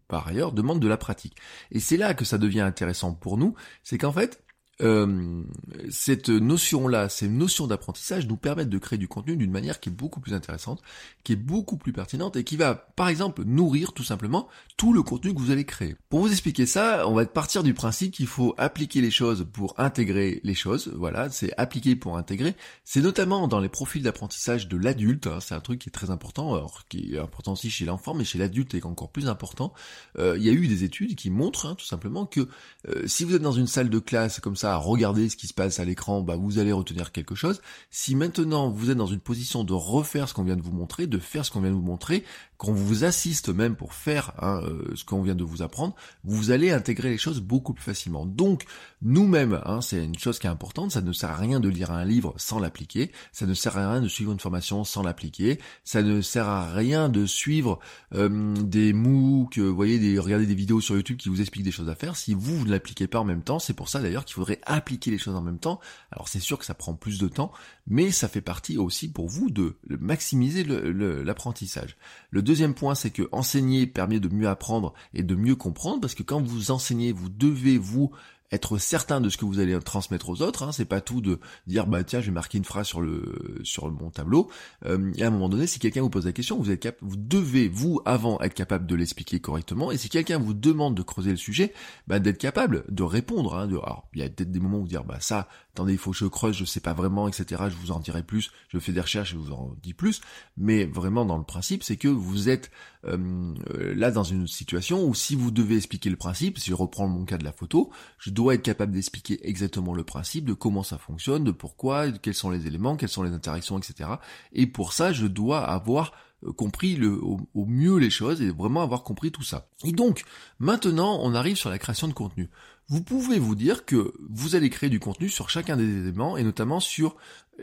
[0.09, 1.37] par ailleurs demande de la pratique.
[1.72, 4.42] Et c'est là que ça devient intéressant pour nous, c'est qu'en fait,
[4.82, 5.42] euh,
[5.90, 9.92] cette notion-là, ces notions d'apprentissage nous permettent de créer du contenu d'une manière qui est
[9.92, 10.82] beaucoup plus intéressante,
[11.24, 15.02] qui est beaucoup plus pertinente et qui va, par exemple, nourrir tout simplement tout le
[15.02, 15.96] contenu que vous allez créer.
[16.08, 19.74] Pour vous expliquer ça, on va partir du principe qu'il faut appliquer les choses pour
[19.78, 20.92] intégrer les choses.
[20.96, 22.54] Voilà, c'est appliquer pour intégrer.
[22.84, 25.26] C'est notamment dans les profils d'apprentissage de l'adulte.
[25.26, 28.14] Hein, c'est un truc qui est très important, alors qui est important aussi chez l'enfant,
[28.14, 29.72] mais chez l'adulte est encore plus important.
[30.18, 32.48] Euh, il y a eu des études qui montrent hein, tout simplement que
[32.88, 35.54] euh, si vous êtes dans une salle de classe comme ça regarder ce qui se
[35.54, 37.61] passe à l'écran, bah vous allez retenir quelque chose.
[37.90, 41.06] Si maintenant vous êtes dans une position de refaire ce qu'on vient de vous montrer,
[41.06, 42.24] de faire ce qu'on vient de vous montrer,
[42.61, 45.94] quand on vous assiste même pour faire hein, euh, ce qu'on vient de vous apprendre,
[46.25, 48.27] vous allez intégrer les choses beaucoup plus facilement.
[48.27, 48.66] Donc
[49.01, 51.90] nous-mêmes, hein, c'est une chose qui est importante, ça ne sert à rien de lire
[51.90, 55.59] un livre sans l'appliquer, ça ne sert à rien de suivre une formation sans l'appliquer,
[55.85, 57.79] ça ne sert à rien de suivre
[58.14, 61.73] euh, des MOOC, vous voyez, des, regarder des vidéos sur YouTube qui vous expliquent des
[61.73, 62.14] choses à faire.
[62.14, 64.61] Si vous, vous ne l'appliquez pas en même temps, c'est pour ça d'ailleurs qu'il faudrait
[64.66, 65.81] appliquer les choses en même temps.
[66.12, 67.53] Alors c'est sûr que ça prend plus de temps,
[67.87, 71.96] mais ça fait partie aussi pour vous de maximiser l'apprentissage.
[72.31, 76.00] Le, le deuxième point, c'est que enseigner permet de mieux apprendre et de mieux comprendre,
[76.00, 78.10] parce que quand vous enseignez, vous devez vous
[78.50, 80.64] être certain de ce que vous allez transmettre aux autres.
[80.64, 80.72] Hein.
[80.72, 83.88] C'est pas tout de dire bah tiens, je vais marquer une phrase sur le sur
[83.90, 84.50] mon tableau.
[84.84, 86.96] Euh, et à un moment donné, si quelqu'un vous pose la question, vous êtes cap
[87.00, 89.92] vous devez vous avant être capable de l'expliquer correctement.
[89.92, 91.72] Et si quelqu'un vous demande de creuser le sujet,
[92.08, 93.54] bah d'être capable de répondre.
[93.54, 95.98] Hein, alors il y a peut-être des moments où vous dire bah ça, attendez, il
[95.98, 97.64] faut que je creuse, je sais pas vraiment, etc.
[97.68, 98.50] Je vous en dirai plus.
[98.68, 100.20] Je fais des recherches, je vous en dis plus.
[100.56, 102.70] Mais vraiment dans le principe, c'est que vous êtes
[103.06, 103.54] euh,
[103.94, 107.24] là dans une situation où si vous devez expliquer le principe, si je reprends mon
[107.24, 110.98] cas de la photo, je dois être capable d'expliquer exactement le principe, de comment ça
[110.98, 114.11] fonctionne, de pourquoi, quels sont les éléments, quelles sont les interactions, etc.
[114.52, 116.12] Et pour ça, je dois avoir
[116.46, 119.68] euh, compris au, mieux les choses et vraiment avoir compris tout ça.
[119.85, 120.24] Et donc,
[120.59, 122.50] maintenant, on arrive sur la création de contenu.
[122.90, 126.42] Vous pouvez vous dire que vous allez créer du contenu sur chacun des éléments et
[126.42, 127.14] notamment sur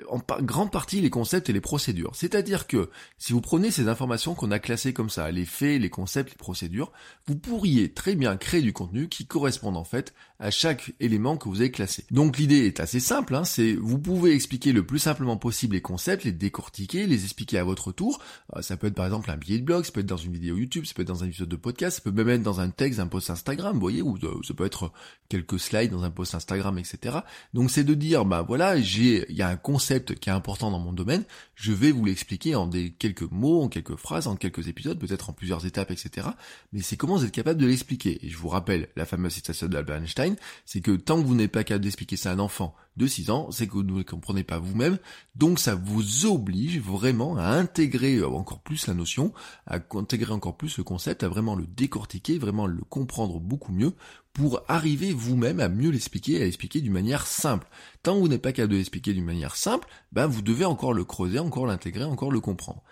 [0.10, 2.16] en grande partie les concepts et les procédures.
[2.16, 5.90] C'est-à-dire que si vous prenez ces informations qu'on a classées comme ça, les faits, les
[5.90, 6.92] concepts, les procédures,
[7.26, 11.50] vous pourriez très bien créer du contenu qui corresponde en fait à chaque élément que
[11.50, 12.06] vous avez classé.
[12.12, 15.82] Donc l'idée est assez simple, hein, c'est vous pouvez expliquer le plus simplement possible les
[15.82, 18.22] concepts, les décortiquer, les expliquer à votre tour.
[18.56, 20.34] Euh, ça peut être par exemple un billet de blog, ça peut être dans une
[20.34, 22.60] vidéo YouTube, ça peut être dans un épisode de podcast, ça peut même être dans
[22.60, 24.92] un texte, un post Instagram, vous voyez, ou euh, ça peut être
[25.30, 27.18] quelques slides dans un post Instagram, etc.
[27.54, 30.72] Donc c'est de dire, bah voilà, j'ai, il y a un concept qui est important
[30.72, 31.24] dans mon domaine,
[31.56, 35.30] je vais vous l'expliquer en des quelques mots, en quelques phrases, en quelques épisodes, peut-être
[35.30, 36.28] en plusieurs étapes, etc.
[36.74, 38.26] Mais c'est comment vous êtes capable de l'expliquer.
[38.26, 41.52] Et je vous rappelle la fameuse citation d'Albert Einstein, c'est que tant que vous n'êtes
[41.52, 44.44] pas capable d'expliquer ça à un enfant de 6 ans, c'est que vous ne comprenez
[44.44, 44.98] pas vous-même,
[45.36, 49.34] donc ça vous oblige vraiment à intégrer encore plus la notion,
[49.68, 53.94] à intégrer encore plus le concept, à vraiment le décortiquer, vraiment le comprendre beaucoup mieux
[54.38, 57.68] pour arriver vous-même à mieux l'expliquer, à l'expliquer d'une manière simple.
[58.04, 60.94] Tant que vous n'êtes pas capable de l'expliquer d'une manière simple, ben vous devez encore
[60.94, 62.84] le creuser, encore l'intégrer, encore le comprendre.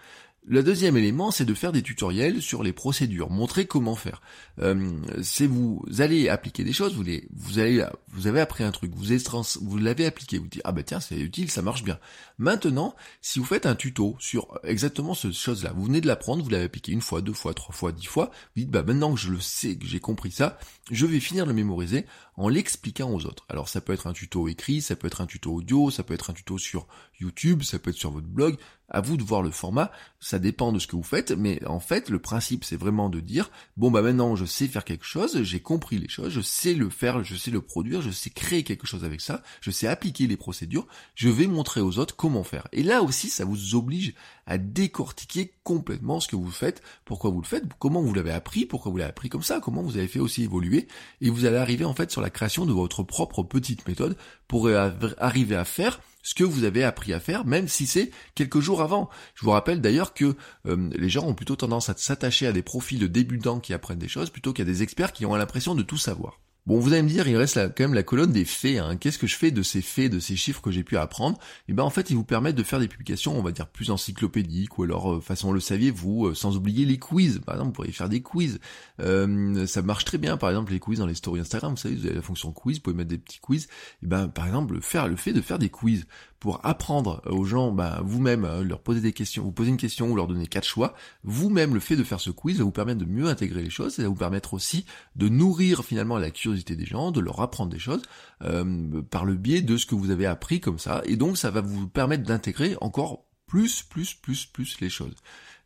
[0.47, 4.21] Le deuxième élément, c'est de faire des tutoriels sur les procédures, montrer comment faire.
[4.59, 4.91] Euh,
[5.23, 8.91] c'est vous allez appliquer des choses, vous, les, vous allez, vous avez appris un truc,
[8.93, 11.97] vous, l'avez appliqué, vous dites ah ben tiens c'est utile, ça marche bien.
[12.37, 16.49] Maintenant, si vous faites un tuto sur exactement ce chose-là, vous venez de l'apprendre, vous
[16.51, 19.19] l'avez appliqué une fois, deux fois, trois fois, dix fois, vous dites bah maintenant que
[19.19, 20.59] je le sais, que j'ai compris ça,
[20.91, 22.05] je vais finir de le mémoriser
[22.37, 23.45] en l'expliquant aux autres.
[23.49, 26.13] Alors ça peut être un tuto écrit, ça peut être un tuto audio, ça peut
[26.13, 26.87] être un tuto sur
[27.19, 28.57] YouTube, ça peut être sur votre blog,
[28.89, 31.79] à vous de voir le format, ça dépend de ce que vous faites, mais en
[31.79, 35.41] fait le principe c'est vraiment de dire, bon bah maintenant je sais faire quelque chose,
[35.43, 38.63] j'ai compris les choses, je sais le faire, je sais le produire, je sais créer
[38.63, 42.43] quelque chose avec ça, je sais appliquer les procédures, je vais montrer aux autres comment
[42.43, 42.67] faire.
[42.71, 44.13] Et là aussi ça vous oblige
[44.45, 48.65] à décortiquer complètement ce que vous faites, pourquoi vous le faites, comment vous l'avez appris,
[48.65, 50.87] pourquoi vous l'avez appris comme ça, comment vous avez fait aussi évoluer,
[51.21, 54.15] et vous allez arriver en fait sur la création de votre propre petite méthode
[54.47, 58.59] pour arriver à faire ce que vous avez appris à faire, même si c'est quelques
[58.59, 59.09] jours avant.
[59.35, 60.35] Je vous rappelle d'ailleurs que
[60.65, 63.99] euh, les gens ont plutôt tendance à s'attacher à des profils de débutants qui apprennent
[63.99, 66.41] des choses plutôt qu'à des experts qui ont l'impression de tout savoir.
[66.67, 68.79] Bon, vous allez me dire, il reste quand même la colonne des faits.
[68.79, 68.97] Hein.
[68.97, 71.37] Qu'est-ce que je fais de ces faits, de ces chiffres que j'ai pu apprendre?
[71.67, 73.91] Eh ben en fait, ils vous permettent de faire des publications, on va dire plus
[73.91, 77.39] encyclopédiques, ou alors euh, façon le saviez-vous, euh, sans oublier les quiz.
[77.45, 78.59] Par exemple, vous pourriez faire des quiz.
[78.99, 81.73] Euh, ça marche très bien, par exemple les quiz dans les stories Instagram.
[81.73, 83.67] Vous savez, vous avez la fonction quiz, vous pouvez mettre des petits quiz.
[84.01, 86.07] Eh ben par exemple, faire le fait de faire des quiz
[86.45, 90.11] pour apprendre aux gens, bah, vous-même, euh, leur poser des questions, vous poser une question
[90.11, 92.99] ou leur donner quatre choix, vous-même, le fait de faire ce quiz va vous permettre
[92.99, 96.75] de mieux intégrer les choses, et va vous permettre aussi de nourrir finalement la curiosité
[96.75, 98.03] des gens, de leur apprendre des choses,
[98.43, 101.49] euh, par le biais de ce que vous avez appris comme ça, et donc ça
[101.49, 105.15] va vous permettre d'intégrer encore plus, plus, plus, plus les choses.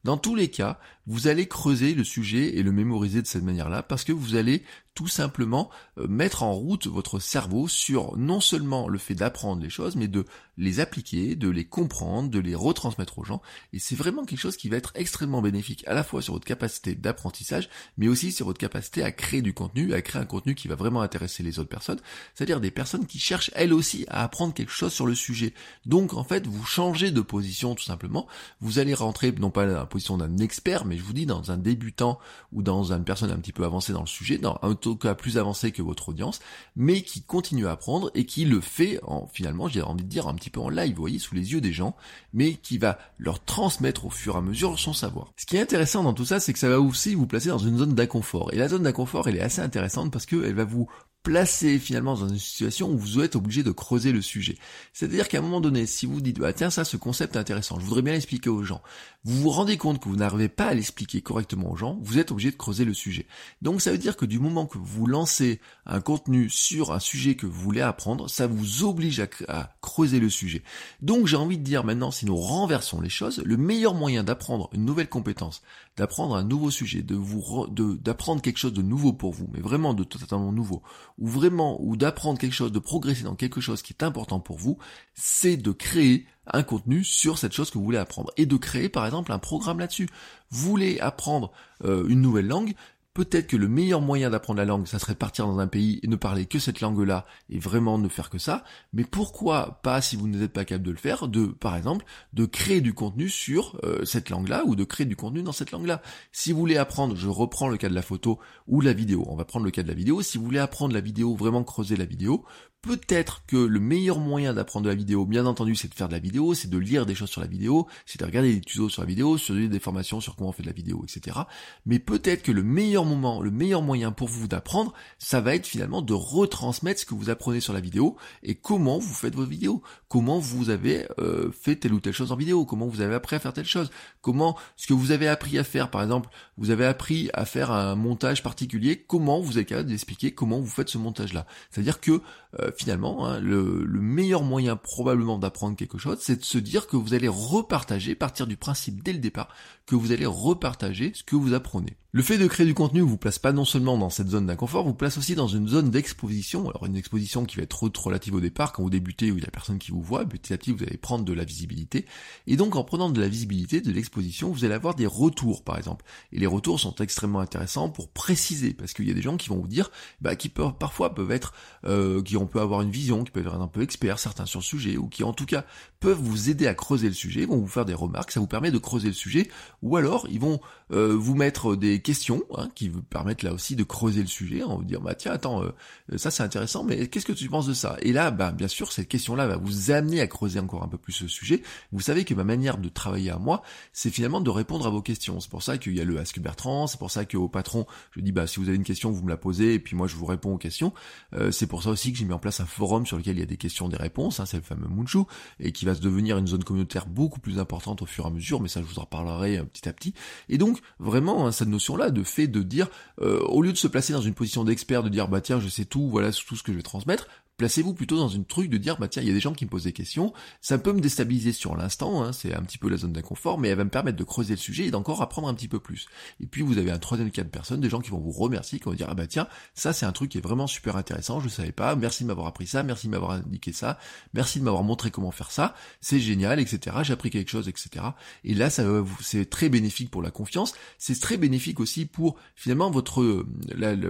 [0.06, 3.84] Dans tous les cas, vous allez creuser le sujet et le mémoriser de cette manière-là
[3.84, 4.64] parce que vous allez
[5.00, 9.70] tout simplement euh, mettre en route votre cerveau sur non seulement le fait d'apprendre les
[9.70, 10.26] choses, mais de
[10.58, 13.42] les appliquer, de les comprendre, de les retransmettre aux gens.
[13.72, 16.46] Et c'est vraiment quelque chose qui va être extrêmement bénéfique à la fois sur votre
[16.46, 20.54] capacité d'apprentissage, mais aussi sur votre capacité à créer du contenu, à créer un contenu
[20.54, 22.02] qui va vraiment intéresser les autres personnes,
[22.36, 25.54] c'est-à-dire des personnes qui cherchent elles aussi à apprendre quelque chose sur le sujet.
[25.86, 28.28] Donc en fait, vous changez de position tout simplement,
[28.60, 31.52] vous allez rentrer non pas dans la position d'un expert, mais je vous dis dans
[31.52, 32.20] un débutant
[32.52, 35.38] ou dans une personne un petit peu avancée dans le sujet, dans un cas plus
[35.38, 36.40] avancé que votre audience,
[36.76, 40.28] mais qui continue à apprendre et qui le fait en finalement, j'ai envie de dire
[40.28, 41.96] un petit peu en live, vous voyez, sous les yeux des gens,
[42.34, 45.32] mais qui va leur transmettre au fur et à mesure son savoir.
[45.38, 47.58] Ce qui est intéressant dans tout ça, c'est que ça va aussi vous placer dans
[47.58, 48.54] une zone d'inconfort.
[48.54, 50.88] Et la zone d'inconfort, elle est assez intéressante parce qu'elle va vous
[51.30, 54.58] placé finalement dans une situation où vous êtes obligé de creuser le sujet.
[54.94, 57.80] C'est-à-dire qu'à un moment donné, si vous dites, bah, tiens, ça, ce concept est intéressant,
[57.80, 58.82] je voudrais bien l'expliquer aux gens,
[59.26, 62.32] vous vous rendez compte que vous n'arrivez pas à l'expliquer correctement aux gens, vous êtes
[62.32, 63.28] obligé de creuser le sujet.
[63.62, 67.36] Donc ça veut dire que du moment que vous lancez un contenu sur un sujet
[67.36, 70.64] que vous voulez apprendre, ça vous oblige à, creuser le sujet.
[71.04, 74.70] Donc j'ai envie de dire maintenant, si nous renversons les choses, le meilleur moyen d'apprendre
[74.74, 75.62] une nouvelle compétence,
[76.00, 79.94] d'apprendre un nouveau sujet, de vous d'apprendre quelque chose de nouveau pour vous, mais vraiment
[79.94, 80.82] de totalement nouveau,
[81.18, 84.58] ou vraiment, ou d'apprendre quelque chose, de progresser dans quelque chose qui est important pour
[84.58, 84.78] vous,
[85.14, 88.88] c'est de créer un contenu sur cette chose que vous voulez apprendre et de créer
[88.88, 90.08] par exemple un programme là-dessus.
[90.50, 91.52] Vous voulez apprendre
[91.84, 92.76] euh, une nouvelle langue,
[93.14, 96.00] Peut-être que le meilleur moyen d'apprendre la langue, ça serait de partir dans un pays
[96.04, 98.64] et ne parler que cette langue-là et vraiment ne faire que ça.
[98.94, 102.46] Mais pourquoi pas, si vous n'êtes pas capable de le faire, de, par exemple, de
[102.46, 106.02] créer du contenu sur euh, cette langue-là ou de créer du contenu dans cette langue-là.
[106.32, 109.26] Si vous voulez apprendre, je reprends le cas de la photo ou la vidéo.
[109.28, 110.22] On va prendre le cas de la vidéo.
[110.22, 112.46] Si vous voulez apprendre la vidéo, vraiment creuser la vidéo,
[112.82, 116.14] Peut-être que le meilleur moyen d'apprendre de la vidéo, bien entendu, c'est de faire de
[116.14, 118.88] la vidéo, c'est de lire des choses sur la vidéo, c'est de regarder des tutos
[118.88, 121.40] sur la vidéo, sur des formations sur comment on fait de la vidéo, etc.
[121.86, 125.68] Mais peut-être que le meilleur moment, le meilleur moyen pour vous d'apprendre, ça va être
[125.68, 129.44] finalement de retransmettre ce que vous apprenez sur la vidéo et comment vous faites vos
[129.44, 133.14] vidéos, comment vous avez euh, fait telle ou telle chose en vidéo, comment vous avez
[133.14, 136.30] appris à faire telle chose, comment ce que vous avez appris à faire, par exemple,
[136.58, 140.70] vous avez appris à faire un montage particulier, comment vous êtes capable d'expliquer comment vous
[140.70, 141.46] faites ce montage-là.
[141.72, 142.22] C'est-à-dire que
[142.60, 146.98] euh, finalement, hein, le, meilleur moyen probablement d'apprendre quelque chose, c'est de se dire que
[146.98, 149.50] vous allez repartager, partir du principe dès le départ,
[149.90, 151.98] que vous allez repartager ce que vous apprenez.
[152.12, 154.84] Le fait de créer du contenu vous place pas non seulement dans cette zone d'inconfort,
[154.84, 156.68] vous place aussi dans une zone d'exposition.
[156.68, 159.48] Alors une exposition qui va être relative au départ, quand vous débutez où il y
[159.48, 162.08] a personne qui vous voit, petit à petit vous allez prendre de la visibilité.
[162.48, 165.78] Et donc en prenant de la visibilité, de l'exposition, vous allez avoir des retours par
[165.78, 166.04] exemple.
[166.32, 169.50] Et les retours sont extrêmement intéressants pour préciser, parce qu'il y a des gens qui
[169.50, 171.54] vont vous dire, bah, qui peuvent, parfois peuvent être,
[171.86, 174.62] euh, qui on peut avoir une vision, qui peuvent être un peu experts, certains sur
[174.62, 175.64] le sujet, ou qui en tout cas
[176.00, 178.72] peuvent vous aider à creuser le sujet, vont vous faire des remarques, ça vous permet
[178.72, 179.48] de creuser le sujet,
[179.82, 180.60] ou alors ils vont
[180.92, 184.64] euh, vous mettre des questions hein, qui vous permettent là aussi de creuser le sujet,
[184.64, 187.68] en vous dire bah tiens attends euh, ça c'est intéressant mais qu'est-ce que tu penses
[187.68, 187.98] de ça?
[188.02, 190.98] Et là bah bien sûr cette question-là va vous amener à creuser encore un peu
[190.98, 191.62] plus ce sujet.
[191.92, 193.62] Vous savez que ma manière de travailler à moi,
[193.94, 195.40] c'est finalement de répondre à vos questions.
[195.40, 198.22] C'est pour ça qu'il y a le Ask Bertrand, c'est pour ça qu'au patron je
[198.22, 200.16] dis bah si vous avez une question vous me la posez et puis moi je
[200.16, 200.94] vous réponds aux questions.
[201.34, 203.40] Euh, c'est pour ça aussi que j'ai mis en place un forum sur lequel il
[203.40, 205.20] y a des questions, des réponses, hein, c'est le fameux Munchu
[205.60, 208.32] et qui va se devenir une zone communautaire beaucoup plus importante au fur et à
[208.32, 208.62] mesure.
[208.62, 210.14] Mais ça je vous en reparlerai petit à petit.
[210.50, 212.88] Et donc vraiment hein, cette notion-là de fait de dire,
[213.22, 215.68] euh, au lieu de se placer dans une position d'expert, de dire bah tiens je
[215.68, 217.28] sais tout, voilà tout ce que je vais transmettre,
[217.60, 219.66] placez-vous plutôt dans une truc de dire bah tiens il y a des gens qui
[219.66, 222.90] me posent des questions, ça peut me déstabiliser sur l'instant, hein, c'est un petit peu
[222.90, 225.50] la zone d'inconfort, mais elle va me permettre de creuser le sujet et d'encore apprendre
[225.50, 226.08] un petit peu plus.
[226.42, 228.80] Et puis vous avez un troisième cas de personnes, des gens qui vont vous remercier,
[228.80, 231.42] qui vont dire ah bah tiens ça c'est un truc qui est vraiment super intéressant,
[231.42, 234.00] je savais pas, merci de m'avoir appris ça, merci de m'avoir indiqué ça,
[234.34, 236.96] merci de m'avoir montré comment faire ça, c'est génial, etc.
[237.04, 238.06] J'ai appris quelque chose, etc.
[238.46, 238.86] Et là ça
[239.20, 243.46] c'est très bénéfique pour la confiance, c'est très bénéfique aussi pour finalement votre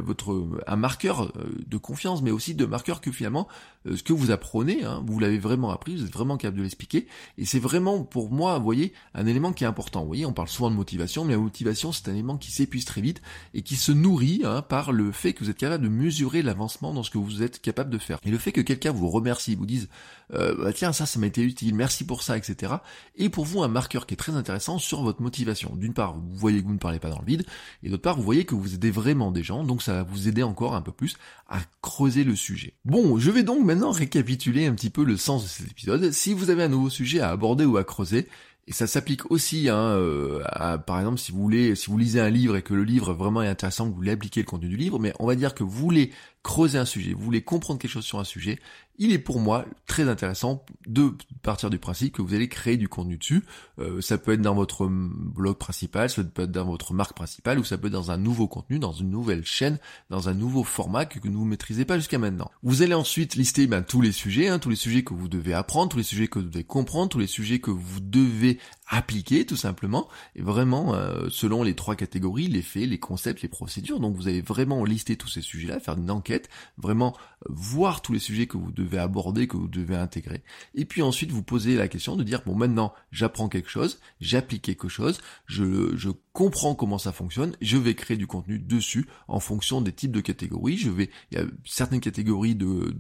[0.04, 3.39] votre un marqueur euh, de confiance, mais aussi de marqueur que finalement
[3.88, 6.64] euh, ce que vous apprenez, hein, vous l'avez vraiment appris, vous êtes vraiment capable de
[6.64, 10.02] l'expliquer, et c'est vraiment pour moi, vous voyez, un élément qui est important.
[10.02, 12.86] Vous voyez, on parle souvent de motivation, mais la motivation c'est un élément qui s'épuise
[12.86, 13.22] très vite
[13.54, 16.94] et qui se nourrit hein, par le fait que vous êtes capable de mesurer l'avancement
[16.94, 18.20] dans ce que vous êtes capable de faire.
[18.24, 19.88] Et le fait que quelqu'un vous remercie, vous dise
[20.34, 22.74] euh, bah, tiens ça ça m'a été utile, merci pour ça, etc.
[23.16, 25.76] Et pour vous un marqueur qui est très intéressant sur votre motivation.
[25.76, 27.46] D'une part, vous voyez que vous ne parlez pas dans le vide,
[27.84, 30.28] et d'autre part, vous voyez que vous aidez vraiment des gens, donc ça va vous
[30.28, 31.16] aider encore un peu plus
[31.48, 32.74] à creuser le sujet.
[32.86, 36.12] Bon, vais donc maintenant récapituler un petit peu le sens de cet épisode.
[36.12, 38.28] Si vous avez un nouveau sujet à aborder ou à creuser,
[38.70, 42.20] et ça s'applique aussi, hein, euh, à, par exemple, si vous voulez, si vous lisez
[42.20, 44.70] un livre et que le livre vraiment est intéressant, que vous voulez appliquer le contenu
[44.70, 46.12] du livre, mais on va dire que vous voulez
[46.50, 48.58] creuser un sujet, vous voulez comprendre quelque chose sur un sujet,
[48.98, 52.90] il est pour moi très intéressant de partir du principe que vous allez créer du
[52.90, 53.46] contenu dessus.
[53.78, 57.60] Euh, ça peut être dans votre blog principal, ça peut être dans votre marque principale,
[57.60, 59.78] ou ça peut être dans un nouveau contenu, dans une nouvelle chaîne,
[60.10, 62.50] dans un nouveau format que, vous ne maîtrisez pas jusqu'à maintenant.
[62.64, 65.54] Vous allez ensuite lister ben, tous les sujets, hein, tous les sujets que vous devez
[65.54, 68.58] apprendre, tous les sujets que vous devez comprendre, tous les sujets que vous devez
[68.90, 73.48] appliquer tout simplement, et vraiment euh, selon les trois catégories, les faits, les concepts, les
[73.48, 74.00] procédures.
[74.00, 77.16] Donc vous allez vraiment lister tous ces sujets-là, faire une enquête, vraiment
[77.48, 80.44] voir tous les sujets que vous devez aborder, que vous devez intégrer.
[80.74, 84.64] Et puis ensuite vous posez la question de dire bon maintenant j'apprends quelque chose, j'applique
[84.64, 89.42] quelque chose, je, je comprends comment ça fonctionne, je vais créer du contenu dessus en
[89.42, 90.78] fonction des types de catégories.
[90.78, 92.96] Je vais, il y a certaines catégories de,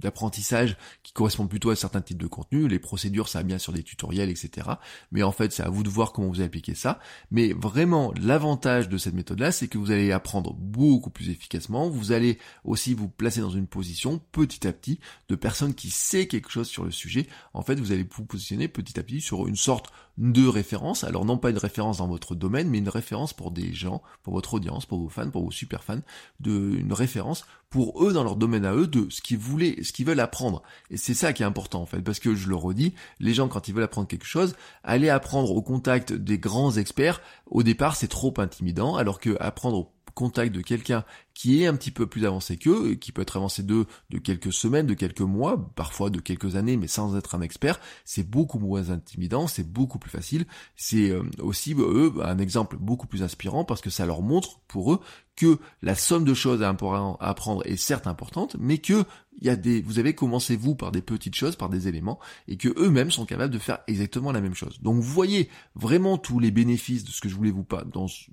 [0.00, 2.66] d'apprentissage de, qui correspondent plutôt à certains types de contenus.
[2.68, 4.68] Les procédures, ça va bien sur des tutoriels, etc.
[5.12, 6.98] Mais en fait, c'est à vous de voir comment vous appliquez ça.
[7.30, 11.88] Mais vraiment, l'avantage de cette méthode-là, c'est que vous allez apprendre beaucoup plus efficacement.
[11.88, 16.26] Vous allez aussi vous placer dans une position petit à petit de personne qui sait
[16.26, 17.28] quelque chose sur le sujet.
[17.52, 21.04] En fait, vous allez vous positionner petit à petit sur une sorte de référence.
[21.04, 24.32] Alors non pas une référence dans votre domaine, mais une référence pour des gens, pour
[24.32, 26.00] votre audience, pour vos fans, pour vos super fans,
[26.40, 29.92] de, une référence pour eux dans leur domaine à eux de ce qu'ils voulaient, ce
[29.92, 30.62] qu'ils veulent apprendre.
[30.88, 33.48] Et c'est ça qui est important en fait, parce que je le redis, les gens
[33.48, 37.94] quand ils veulent apprendre quelque chose, aller apprendre au contact des grands experts, au départ
[37.94, 42.24] c'est trop intimidant, alors que apprendre contact de quelqu'un qui est un petit peu plus
[42.24, 43.86] avancé qu'eux, qui peut être avancé de,
[44.22, 48.28] quelques semaines, de quelques mois, parfois de quelques années, mais sans être un expert, c'est
[48.28, 50.46] beaucoup moins intimidant, c'est beaucoup plus facile.
[50.76, 54.94] C'est euh, aussi, eux, un exemple beaucoup plus inspirant parce que ça leur montre, pour
[54.94, 55.00] eux,
[55.36, 59.04] que la somme de choses à apprendre est certes importante, mais que
[59.40, 62.18] il y a des, vous avez commencé vous par des petites choses, par des éléments,
[62.48, 64.80] et que eux-mêmes sont capables de faire exactement la même chose.
[64.82, 67.90] Donc vous voyez vraiment tous les bénéfices de ce que je voulais vous parler,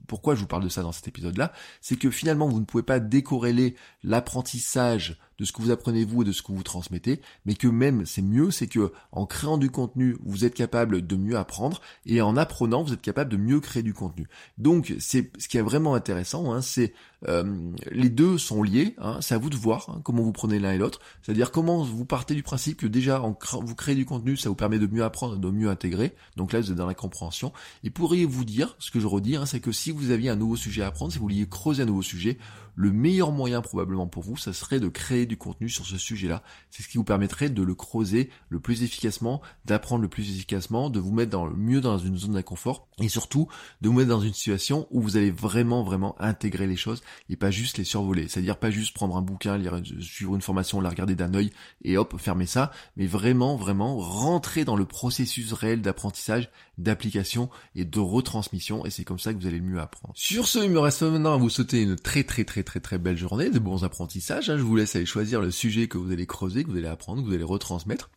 [0.07, 2.83] pourquoi je vous parle de ça dans cet épisode-là, c'est que finalement vous ne pouvez
[2.83, 7.19] pas décorréler l'apprentissage de ce que vous apprenez vous et de ce que vous transmettez,
[7.45, 11.15] mais que même c'est mieux, c'est que en créant du contenu, vous êtes capable de
[11.15, 14.27] mieux apprendre et en apprenant, vous êtes capable de mieux créer du contenu.
[14.59, 16.93] Donc c'est ce qui est vraiment intéressant, hein, c'est
[17.27, 20.59] euh, les deux sont liés, hein, c'est à vous de voir hein, comment vous prenez
[20.59, 24.05] l'un et l'autre, c'est-à-dire comment vous partez du principe que déjà en vous créez du
[24.05, 26.87] contenu, ça vous permet de mieux apprendre, de mieux intégrer, donc là vous êtes dans
[26.87, 27.53] la compréhension,
[27.83, 30.35] et pourriez vous dire, ce que je redis, hein, c'est que si vous aviez un
[30.35, 32.37] nouveau sujet à apprendre, si vous vouliez creuser un nouveau sujet,
[32.75, 36.41] le meilleur moyen probablement pour vous, ça serait de créer du contenu sur ce sujet-là.
[36.69, 40.89] C'est ce qui vous permettrait de le creuser le plus efficacement, d'apprendre le plus efficacement,
[40.89, 43.47] de vous mettre dans le mieux dans une zone d'inconfort et surtout
[43.81, 47.35] de vous mettre dans une situation où vous allez vraiment vraiment intégrer les choses et
[47.35, 48.27] pas juste les survoler.
[48.27, 51.51] C'est-à-dire pas juste prendre un bouquin, lire, suivre une formation, la regarder d'un œil
[51.83, 57.85] et hop, fermer ça, mais vraiment vraiment rentrer dans le processus réel d'apprentissage, d'application et
[57.85, 60.13] de retransmission et c'est comme ça que vous allez le mieux apprendre.
[60.17, 62.97] Sur ce, il me reste maintenant à vous souhaiter une très très très très très
[62.97, 64.49] belle journée, de bons apprentissages.
[64.49, 64.57] Hein.
[64.57, 67.21] Je vous laisse aller choisir le sujet que vous allez creuser, que vous allez apprendre,
[67.21, 68.09] que vous allez retransmettre.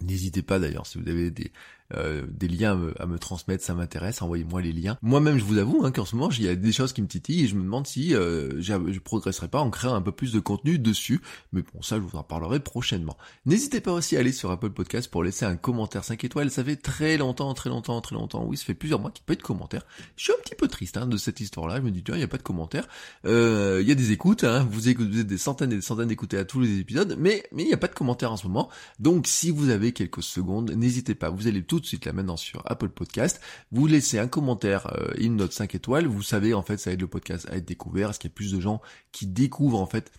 [0.00, 1.52] N'hésitez pas d'ailleurs si vous avez des,
[1.94, 4.98] euh, des liens à me, transmettre, ça m'intéresse, envoyez-moi les liens.
[5.02, 7.06] Moi-même, je vous avoue hein, qu'en ce moment, il y a des choses qui me
[7.06, 10.32] titillent et je me demande si euh, je progresserai pas en créant un peu plus
[10.32, 11.20] de contenu dessus.
[11.52, 13.16] Mais bon, ça, je vous en parlerai prochainement.
[13.46, 16.50] N'hésitez pas aussi à aller sur Apple Podcast pour laisser un commentaire 5 étoiles.
[16.50, 18.44] Ça fait très longtemps, très longtemps, très longtemps.
[18.44, 19.86] Oui, ça fait plusieurs mois qu'il n'y a pas de commentaires.
[20.16, 21.76] Je suis un petit peu triste hein, de cette histoire-là.
[21.76, 22.86] Je me dis, tiens, il n'y a pas de commentaires.
[23.24, 24.66] Euh, il y a des écoutes, hein.
[24.70, 27.72] vous écoutez des centaines et des centaines d'écouter à tous les épisodes, mais il n'y
[27.72, 28.68] a pas de commentaires en ce moment.
[28.98, 31.30] Donc, si vous avez quelques secondes, n'hésitez pas.
[31.30, 33.40] Vous allez tout de suite là maintenant sur Apple Podcast.
[33.70, 36.06] Vous laissez un commentaire, euh, une note 5 étoiles.
[36.06, 38.10] Vous savez, en fait, ça aide le podcast à être découvert.
[38.10, 38.80] Est-ce qu'il y a plus de gens
[39.12, 40.10] qui découvrent, en fait,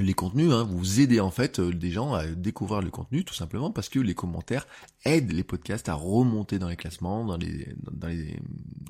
[0.00, 3.34] les contenus, hein, vous aidez en fait euh, des gens à découvrir le contenu tout
[3.34, 4.66] simplement parce que les commentaires
[5.04, 8.38] aident les podcasts à remonter dans les classements, dans les, dans les,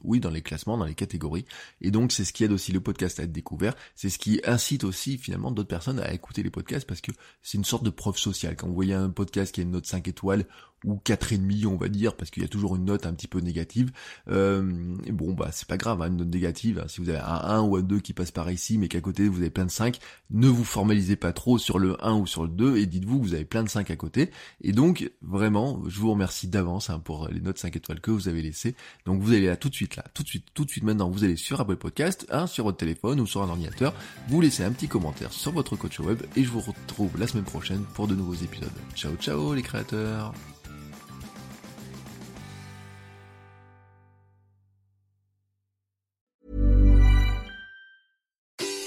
[0.05, 1.45] oui, dans les classements, dans les catégories.
[1.81, 3.75] Et donc c'est ce qui aide aussi le podcast à être découvert.
[3.97, 7.59] C'est ce qui incite aussi finalement d'autres personnes à écouter les podcasts parce que c'est
[7.59, 8.55] une sorte de preuve sociale.
[8.55, 10.47] Quand vous voyez un podcast qui a une note 5 étoiles
[10.85, 13.13] ou quatre et demi on va dire parce qu'il y a toujours une note un
[13.13, 13.91] petit peu négative.
[14.29, 14.63] Euh,
[15.11, 16.89] bon bah c'est pas grave hein, une note négative hein.
[16.89, 19.29] si vous avez un 1 ou un 2 qui passe par ici mais qu'à côté
[19.29, 19.99] vous avez plein de 5
[20.31, 23.25] ne vous formalisez pas trop sur le 1 ou sur le 2 et dites-vous que
[23.25, 24.31] vous avez plein de 5 à côté.
[24.61, 28.29] Et donc vraiment je vous remercie d'avance hein, pour les notes 5 étoiles que vous
[28.29, 28.75] avez laissées.
[29.07, 31.11] Donc vous allez là tout de suite là tout de suite tout de suite maintenant
[31.11, 33.95] vous allez sur Apple Podcast hein, sur votre téléphone ou sur un ordinateur.
[34.29, 37.45] Vous laissez un petit commentaire sur votre coach web et je vous retrouve la semaine
[37.45, 38.71] prochaine pour de nouveaux épisodes.
[38.95, 40.33] Ciao ciao les créateurs